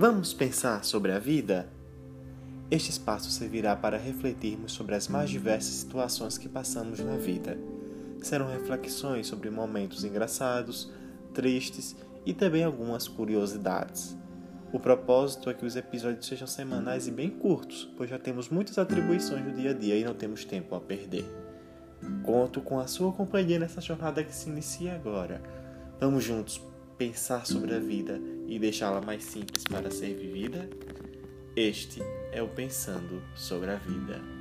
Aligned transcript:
Vamos 0.00 0.32
pensar 0.32 0.84
sobre 0.84 1.10
a 1.10 1.18
vida? 1.18 1.68
Este 2.70 2.88
espaço 2.88 3.32
servirá 3.32 3.74
para 3.74 3.98
refletirmos 3.98 4.70
sobre 4.70 4.94
as 4.94 5.08
mais 5.08 5.28
diversas 5.28 5.74
situações 5.74 6.38
que 6.38 6.48
passamos 6.48 7.00
na 7.00 7.16
vida. 7.16 7.58
Serão 8.22 8.46
reflexões 8.48 9.26
sobre 9.26 9.50
momentos 9.50 10.04
engraçados, 10.04 10.88
tristes 11.34 11.96
e 12.24 12.32
também 12.32 12.62
algumas 12.62 13.08
curiosidades. 13.08 14.16
O 14.72 14.78
propósito 14.78 15.50
é 15.50 15.54
que 15.54 15.66
os 15.66 15.74
episódios 15.74 16.28
sejam 16.28 16.46
semanais 16.46 17.08
e 17.08 17.10
bem 17.10 17.30
curtos, 17.30 17.92
pois 17.96 18.08
já 18.08 18.20
temos 18.20 18.48
muitas 18.48 18.78
atribuições 18.78 19.44
no 19.44 19.52
dia 19.52 19.70
a 19.70 19.74
dia 19.74 19.96
e 19.96 20.04
não 20.04 20.14
temos 20.14 20.44
tempo 20.44 20.76
a 20.76 20.80
perder. 20.80 21.26
Conto 22.22 22.60
com 22.60 22.78
a 22.78 22.86
sua 22.86 23.12
companhia 23.12 23.58
nessa 23.58 23.80
jornada 23.80 24.22
que 24.22 24.32
se 24.32 24.48
inicia 24.48 24.94
agora. 24.94 25.42
Vamos 25.98 26.22
juntos 26.22 26.62
pensar 26.96 27.44
sobre 27.44 27.74
a 27.74 27.80
vida 27.80 28.20
e 28.48 28.58
deixá-la 28.58 29.00
mais 29.00 29.22
simples 29.22 29.62
para 29.64 29.90
ser 29.90 30.14
vivida? 30.14 30.68
Este 31.54 32.00
é 32.32 32.42
o 32.42 32.48
Pensando 32.48 33.22
sobre 33.36 33.70
a 33.70 33.76
Vida. 33.76 34.37